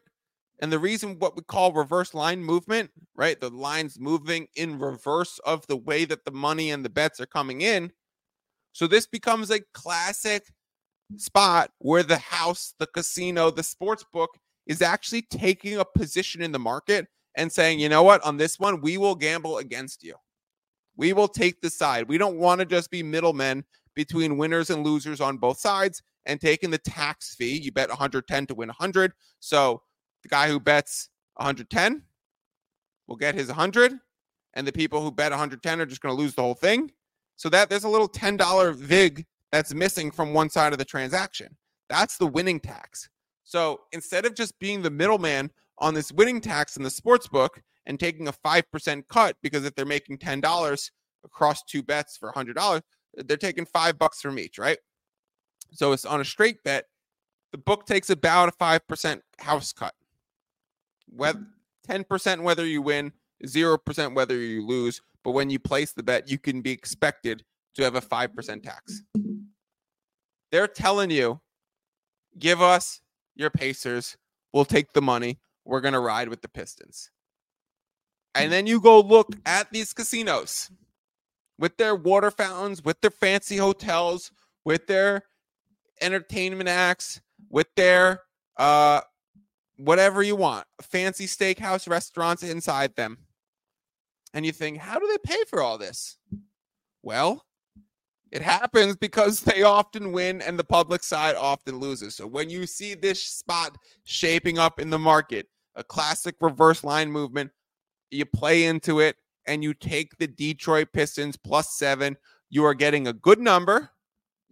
[0.60, 3.40] and the reason what we call reverse line movement, right?
[3.40, 7.26] The lines moving in reverse of the way that the money and the bets are
[7.26, 7.90] coming in.
[8.70, 10.44] So this becomes a classic
[11.16, 14.30] spot where the house, the casino, the sports book
[14.68, 18.60] is actually taking a position in the market and saying, you know what, on this
[18.60, 20.14] one, we will gamble against you.
[20.96, 22.08] We will take the side.
[22.08, 23.64] We don't want to just be middlemen
[23.96, 27.58] between winners and losers on both sides and taking the tax fee.
[27.58, 29.12] You bet 110 to win 100.
[29.40, 29.82] So
[30.22, 32.02] the guy who bets 110
[33.06, 33.98] will get his 100,
[34.54, 36.90] and the people who bet 110 are just going to lose the whole thing.
[37.36, 41.56] So that there's a little $10 VIG that's missing from one side of the transaction.
[41.88, 43.08] That's the winning tax.
[43.44, 47.60] So instead of just being the middleman on this winning tax in the sports book
[47.86, 50.90] and taking a 5% cut, because if they're making $10
[51.24, 52.82] across two bets for $100,
[53.26, 54.78] they're taking five bucks from each, right?
[55.72, 56.86] So it's on a straight bet.
[57.52, 59.94] The book takes about a 5% house cut
[61.14, 62.14] whether mm-hmm.
[62.14, 63.12] 10% whether you win,
[63.44, 65.00] 0% whether you lose.
[65.24, 69.02] But when you place the bet, you can be expected to have a 5% tax.
[70.50, 71.40] They're telling you,
[72.38, 73.00] give us
[73.34, 74.16] your Pacers.
[74.52, 75.38] We'll take the money.
[75.64, 77.10] We're going to ride with the Pistons.
[78.34, 80.70] And then you go look at these casinos
[81.58, 84.32] with their water fountains, with their fancy hotels,
[84.64, 85.22] with their
[86.02, 88.22] entertainment acts, with their
[88.56, 89.00] uh,
[89.76, 93.18] whatever you want, fancy steakhouse restaurants inside them.
[94.34, 96.16] And you think, how do they pay for all this?
[97.02, 97.44] Well,
[98.30, 102.16] it happens because they often win and the public side often loses.
[102.16, 107.10] So when you see this spot shaping up in the market, a classic reverse line
[107.10, 107.50] movement,
[108.10, 112.16] you play into it, and you take the Detroit Pistons plus seven,
[112.50, 113.90] you are getting a good number.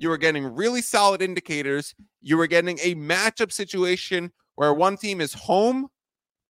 [0.00, 1.94] You are getting really solid indicators.
[2.22, 5.88] You are getting a matchup situation where one team is home,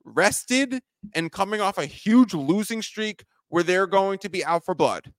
[0.04, 0.80] rested,
[1.16, 5.12] and coming off a huge losing streak where they're going to be out for blood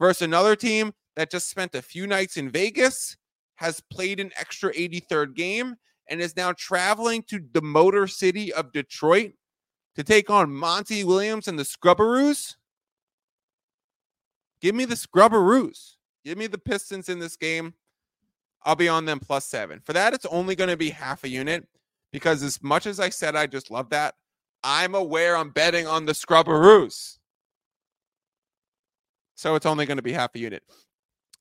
[0.00, 3.16] versus another team that just spent a few nights in Vegas,
[3.54, 5.76] has played an extra 83rd game,
[6.08, 9.34] and is now traveling to the Motor City of Detroit
[9.94, 12.56] to take on Monty Williams and the Scrubberoos.
[14.60, 15.97] Give me the Scrubberoos.
[16.28, 17.72] Give me the Pistons in this game.
[18.62, 19.80] I'll be on them plus seven.
[19.80, 21.66] For that, it's only going to be half a unit
[22.12, 24.14] because, as much as I said I just love that,
[24.62, 27.16] I'm aware I'm betting on the Scrubberoos.
[29.36, 30.62] So it's only going to be half a unit.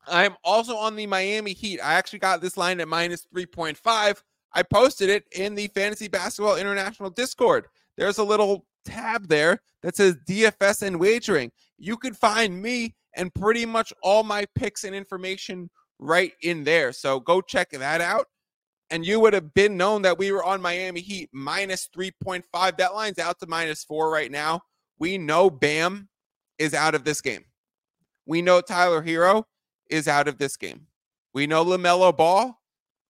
[0.07, 1.81] I'm also on the Miami Heat.
[1.81, 4.23] I actually got this line at minus 3.5.
[4.53, 7.65] I posted it in the Fantasy Basketball International Discord.
[7.97, 11.51] There's a little tab there that says DFS and wagering.
[11.77, 15.69] You can find me and pretty much all my picks and information
[15.99, 16.91] right in there.
[16.91, 18.27] So go check that out.
[18.89, 22.77] And you would have been known that we were on Miami Heat minus 3.5.
[22.77, 24.61] That line's out to minus four right now.
[24.97, 26.07] We know Bam
[26.57, 27.43] is out of this game.
[28.25, 29.43] We know Tyler Herro
[29.89, 30.87] is out of this game.
[31.33, 32.59] We know LaMelo Ball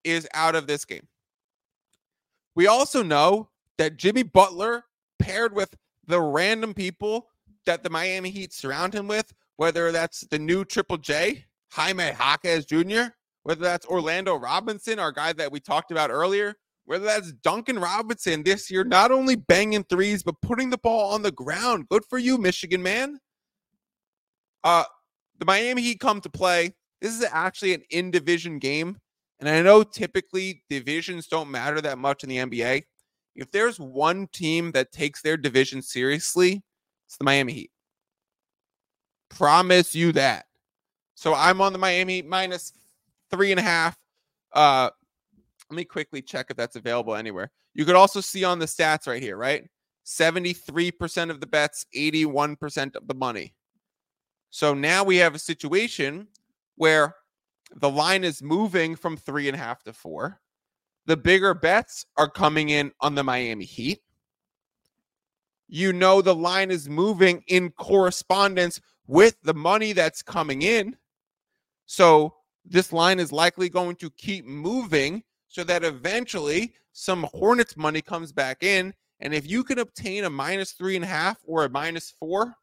[0.03, 1.07] is out of this game.
[2.55, 4.83] We also know that Jimmy Butler,
[5.19, 5.73] paired with
[6.07, 7.27] the random people
[7.65, 12.65] that the Miami Heat surround him with, whether that's the new Triple J, Jaime Jaquez
[12.65, 13.11] Jr.,
[13.43, 18.43] whether that's Orlando Robinson, our guy that we talked about earlier, whether that's Duncan Robinson
[18.43, 21.87] this year, not only banging threes, but putting the ball on the ground.
[21.89, 23.19] Good for you, Michigan man.
[24.63, 24.85] Uh,
[25.37, 26.73] the Miami Heat come to play.
[27.01, 28.97] This is actually an in division game.
[29.39, 32.83] And I know typically divisions don't matter that much in the NBA.
[33.37, 36.63] If there's one team that takes their division seriously,
[37.05, 37.71] it's the Miami Heat.
[39.29, 40.45] Promise you that.
[41.15, 42.73] So I'm on the Miami minus
[43.29, 43.97] three and a half.
[44.53, 44.89] Uh,
[45.69, 47.51] let me quickly check if that's available anywhere.
[47.73, 49.69] You could also see on the stats right here, right?
[50.05, 53.53] 73% of the bets, 81% of the money.
[54.49, 56.27] So now we have a situation
[56.75, 57.13] where
[57.75, 60.39] the line is moving from three and a half to four.
[61.07, 64.01] The bigger bets are coming in on the Miami Heat.
[65.69, 70.97] You know, the line is moving in correspondence with the money that's coming in.
[71.85, 78.01] So this line is likely going to keep moving so that eventually some Hornets money
[78.01, 78.93] comes back in.
[79.21, 82.53] And if you can obtain a minus three and a half or a minus four,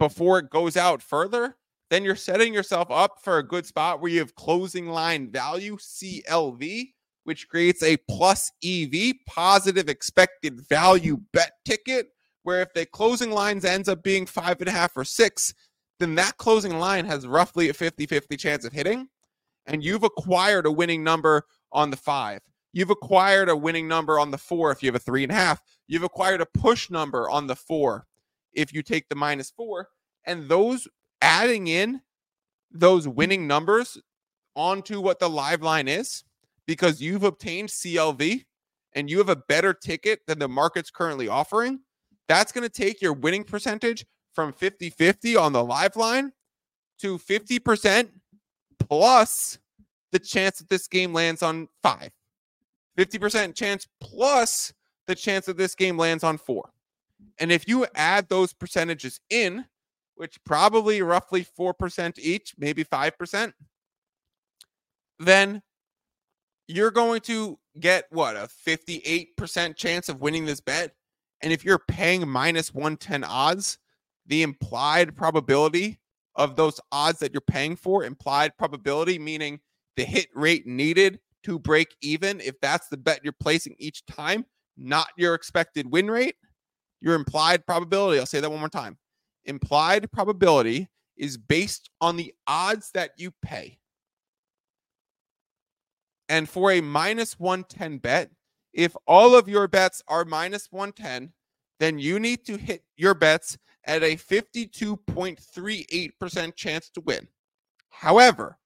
[0.00, 1.56] before it goes out further,
[1.90, 5.76] then you're setting yourself up for a good spot where you have closing line value,
[5.76, 6.90] CLV,
[7.24, 12.08] which creates a plus EV, positive expected value bet ticket,
[12.42, 15.52] where if the closing lines ends up being five and a half or six,
[15.98, 19.08] then that closing line has roughly a 50 50 chance of hitting.
[19.66, 22.40] And you've acquired a winning number on the five.
[22.72, 25.36] You've acquired a winning number on the four if you have a three and a
[25.36, 25.62] half.
[25.86, 28.06] You've acquired a push number on the four
[28.52, 29.88] if you take the minus four.
[30.26, 30.88] And those
[31.22, 32.02] adding in
[32.70, 33.96] those winning numbers
[34.56, 36.24] onto what the live line is
[36.66, 38.44] because you've obtained CLV
[38.94, 41.80] and you have a better ticket than the market's currently offering,
[42.28, 46.32] that's going to take your winning percentage from 50 50 on the live line
[47.00, 48.08] to 50%
[48.78, 49.58] plus
[50.12, 52.10] the chance that this game lands on five.
[52.96, 54.72] 50% chance plus
[55.06, 56.70] the chance that this game lands on four.
[57.38, 59.64] And if you add those percentages in,
[60.14, 63.52] which probably roughly 4% each, maybe 5%,
[65.18, 65.62] then
[66.66, 70.94] you're going to get what a 58% chance of winning this bet.
[71.42, 73.78] And if you're paying minus 110 odds,
[74.26, 76.00] the implied probability
[76.36, 79.60] of those odds that you're paying for, implied probability, meaning
[79.96, 84.46] the hit rate needed to break even, if that's the bet you're placing each time,
[84.76, 86.36] not your expected win rate,
[87.00, 88.96] your implied probability, I'll say that one more time.
[89.44, 93.78] Implied probability is based on the odds that you pay.
[96.28, 98.30] And for a minus 110 bet,
[98.72, 101.32] if all of your bets are minus 110,
[101.80, 107.28] then you need to hit your bets at a 52.38% chance to win.
[107.90, 108.58] However,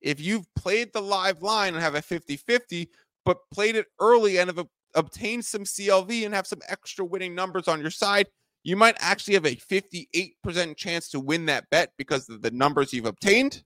[0.00, 2.90] if you've played the live line and have a 50 50,
[3.24, 7.68] but played it early and have obtained some CLV and have some extra winning numbers
[7.68, 8.28] on your side,
[8.64, 12.92] you might actually have a 58% chance to win that bet because of the numbers
[12.92, 13.62] you've obtained.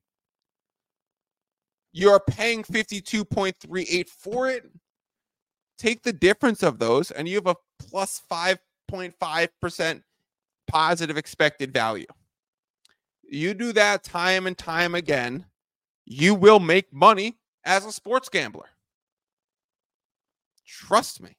[1.98, 4.70] You're paying 52.38 for it.
[5.78, 10.02] Take the difference of those, and you have a plus 5.5%
[10.68, 12.06] positive expected value.
[13.28, 15.44] You do that time and time again,
[16.04, 18.68] you will make money as a sports gambler.
[20.64, 21.36] Trust me.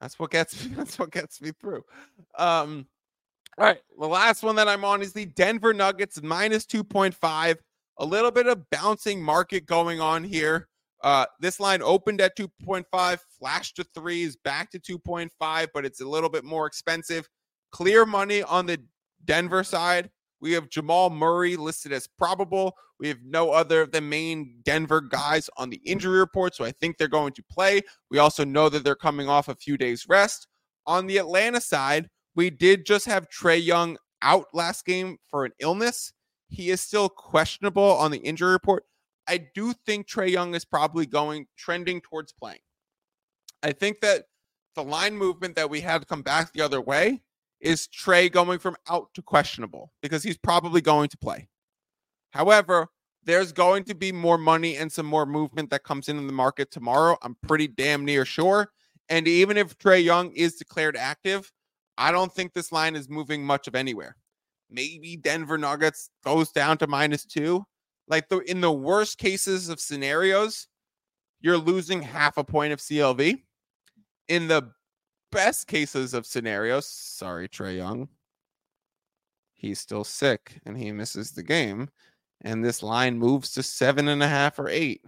[0.00, 0.74] That's what gets me.
[0.76, 1.84] That's what gets me through.
[2.38, 2.86] Um,
[3.58, 3.80] all right.
[3.98, 7.58] The last one that I'm on is the Denver Nuggets minus 2.5.
[7.98, 10.68] A little bit of bouncing market going on here.
[11.02, 16.08] Uh, this line opened at 2.5, flashed to threes, back to 2.5, but it's a
[16.08, 17.28] little bit more expensive.
[17.70, 18.80] Clear money on the
[19.24, 20.10] Denver side.
[20.40, 22.74] We have Jamal Murray listed as probable.
[23.00, 26.72] We have no other of the main Denver guys on the injury report, so I
[26.72, 27.80] think they're going to play.
[28.10, 30.48] We also know that they're coming off a few days rest.
[30.86, 35.52] On the Atlanta side, we did just have Trae Young out last game for an
[35.60, 36.12] illness.
[36.48, 38.84] He is still questionable on the injury report.
[39.28, 42.60] I do think Trae Young is probably going trending towards playing.
[43.62, 44.24] I think that
[44.74, 47.22] the line movement that we had come back the other way
[47.60, 51.48] is Trae going from out to questionable because he's probably going to play.
[52.30, 52.88] However,
[53.24, 56.32] there's going to be more money and some more movement that comes in in the
[56.32, 57.18] market tomorrow.
[57.22, 58.70] I'm pretty damn near sure.
[59.08, 61.52] And even if Trae Young is declared active,
[61.98, 64.16] I don't think this line is moving much of anywhere.
[64.70, 67.64] Maybe Denver Nuggets goes down to minus two.
[68.06, 70.68] Like the in the worst cases of scenarios,
[71.40, 73.42] you're losing half a point of CLV.
[74.28, 74.70] In the
[75.30, 78.08] best cases of scenarios, sorry, Trae Young,
[79.54, 81.88] he's still sick and he misses the game.
[82.42, 85.02] And this line moves to seven and a half or eight.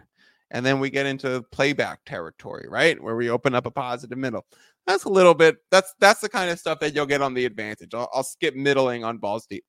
[0.51, 3.01] And then we get into playback territory, right?
[3.01, 4.47] Where we open up a positive middle.
[4.91, 7.45] That's a little bit, that's that's the kind of stuff that you'll get on the
[7.45, 7.95] advantage.
[7.95, 9.63] I'll, I'll skip middling on balls deep.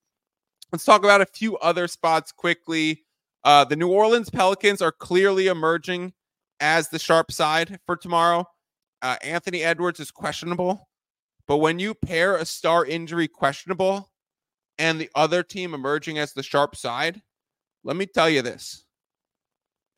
[0.72, 3.04] Let's talk about a few other spots quickly.
[3.44, 6.14] Uh, the New Orleans Pelicans are clearly emerging
[6.60, 8.46] as the sharp side for tomorrow.
[9.04, 10.90] Uh, Anthony Edwards is questionable,
[11.48, 14.12] but when you pair a star injury questionable
[14.80, 17.22] and the other team emerging as the sharp side,
[17.84, 18.86] let me tell you this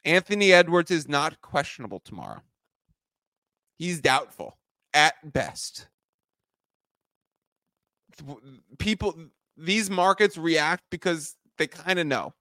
[0.04, 2.42] Anthony Edwards is not questionable tomorrow.
[3.78, 4.58] He's doubtful
[4.94, 5.88] at best.
[8.78, 9.16] People,
[9.58, 12.34] these markets react because they kind of know.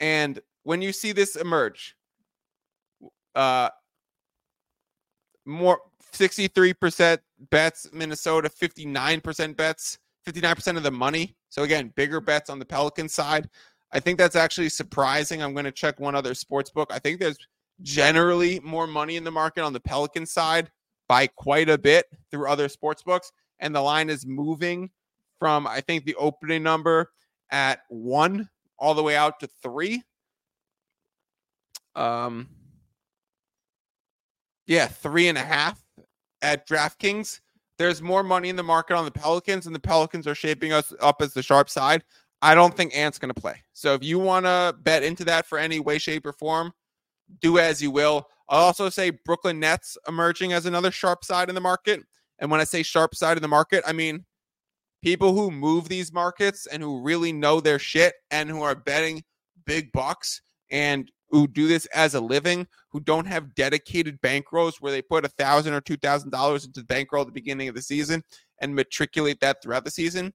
[0.00, 1.96] And when you see this emerge,
[3.34, 3.70] uh,
[5.44, 5.78] more
[6.12, 7.18] 63%
[7.50, 11.36] bets, Minnesota 59% bets, 59% of the money.
[11.50, 13.48] So again, bigger bets on the Pelican side.
[13.92, 15.42] I think that's actually surprising.
[15.42, 16.90] I'm going to check one other sports book.
[16.92, 17.38] I think there's
[17.82, 20.70] generally more money in the market on the Pelican side
[21.08, 23.32] by quite a bit through other sports books.
[23.60, 24.90] And the line is moving
[25.38, 27.10] from, I think, the opening number
[27.50, 28.48] at one
[28.78, 30.02] all the way out to three.
[31.94, 32.48] Um,
[34.66, 35.80] yeah, three and a half
[36.42, 37.40] at DraftKings.
[37.78, 40.92] There's more money in the market on the Pelicans, and the Pelicans are shaping us
[41.00, 42.04] up as the sharp side.
[42.42, 43.62] I don't think Ant's going to play.
[43.72, 46.72] So if you want to bet into that for any way, shape, or form,
[47.40, 48.26] do as you will.
[48.48, 52.02] I'll also say Brooklyn Nets emerging as another sharp side in the market.
[52.38, 54.24] And when I say sharp side in the market, I mean
[55.02, 59.22] people who move these markets and who really know their shit and who are betting
[59.66, 64.92] big bucks and who do this as a living, who don't have dedicated bankrolls where
[64.92, 67.74] they put a thousand or two thousand dollars into the bankroll at the beginning of
[67.74, 68.22] the season
[68.60, 70.32] and matriculate that throughout the season.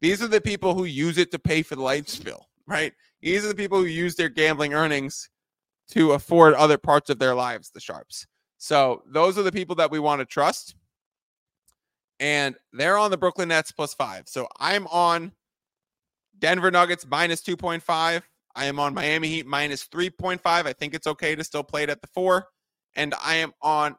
[0.00, 2.92] These are the people who use it to pay for the lights bill, right?
[3.20, 5.28] These are the people who use their gambling earnings
[5.90, 8.26] to afford other parts of their lives, the sharps.
[8.58, 10.74] So those are the people that we want to trust.
[12.20, 14.24] And they're on the Brooklyn Nets plus five.
[14.26, 15.32] So I'm on
[16.38, 18.22] Denver Nuggets minus 2.5.
[18.56, 20.40] I am on Miami Heat minus 3.5.
[20.44, 22.48] I think it's okay to still play it at the four.
[22.96, 23.94] And I am on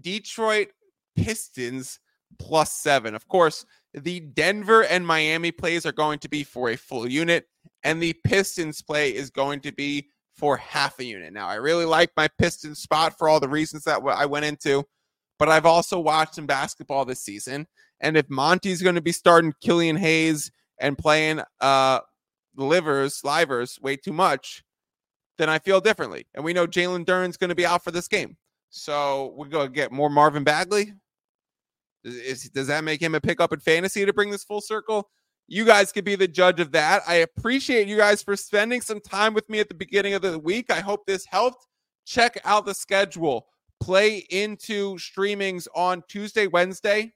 [0.00, 0.68] Detroit
[1.16, 1.98] Pistons
[2.38, 3.14] plus seven.
[3.14, 3.64] Of course,
[3.94, 7.46] the Denver and Miami plays are going to be for a full unit,
[7.82, 11.32] and the Pistons play is going to be for half a unit.
[11.32, 14.84] Now, I really like my Pistons spot for all the reasons that I went into,
[15.38, 17.66] but I've also watched some basketball this season.
[18.00, 22.00] And if Monty's going to be starting Killian Hayes and playing uh,
[22.56, 24.62] Livers, Livers way too much,
[25.38, 26.26] then I feel differently.
[26.34, 28.36] And we know Jalen Duren's going to be out for this game.
[28.70, 30.92] So we're going to get more Marvin Bagley.
[32.04, 35.08] Is, does that make him a pickup in fantasy to bring this full circle?
[35.48, 37.02] You guys could be the judge of that.
[37.06, 40.38] I appreciate you guys for spending some time with me at the beginning of the
[40.38, 40.72] week.
[40.72, 41.66] I hope this helped.
[42.04, 43.46] Check out the schedule.
[43.80, 47.12] Play into streamings on Tuesday, Wednesday,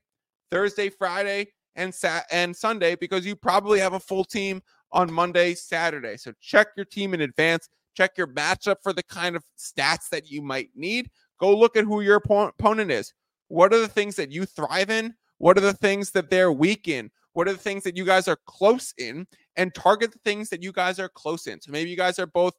[0.51, 4.63] Thursday, Friday, and Sat and Sunday because you probably have a full team
[4.93, 6.17] on Monday, Saturday.
[6.17, 7.69] So check your team in advance.
[7.97, 11.11] Check your matchup for the kind of stats that you might need.
[11.39, 13.13] Go look at who your opponent is.
[13.49, 15.15] What are the things that you thrive in?
[15.39, 17.11] What are the things that they're weak in?
[17.33, 19.27] What are the things that you guys are close in?
[19.57, 21.61] And target the things that you guys are close in.
[21.61, 22.55] So maybe you guys are both,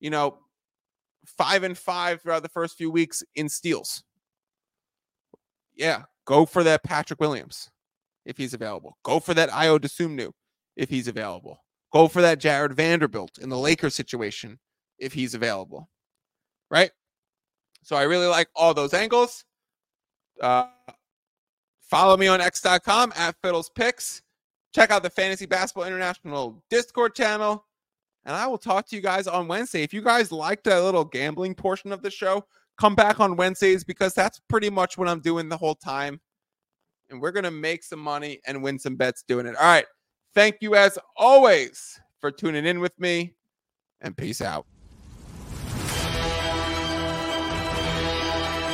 [0.00, 0.38] you know,
[1.26, 4.04] five and five throughout the first few weeks in steals.
[5.74, 7.70] Yeah, go for that Patrick Williams
[8.24, 8.96] if he's available.
[9.02, 10.30] Go for that Ayo Dosunmu
[10.76, 11.58] if he's available.
[11.92, 14.58] Go for that Jared Vanderbilt in the Lakers situation
[14.98, 15.88] if he's available.
[16.70, 16.90] Right?
[17.82, 19.44] So I really like all those angles.
[20.40, 20.66] Uh,
[21.94, 24.20] follow me on x.com at Fiddles Picks.
[24.74, 27.64] Check out the Fantasy Basketball International Discord channel.
[28.24, 29.84] And I will talk to you guys on Wednesday.
[29.84, 32.46] If you guys liked that little gambling portion of the show,
[32.78, 36.20] come back on Wednesdays because that's pretty much what I'm doing the whole time.
[37.10, 39.54] And we're going to make some money and win some bets doing it.
[39.54, 39.86] All right.
[40.34, 43.34] Thank you as always for tuning in with me
[44.00, 44.66] and peace out.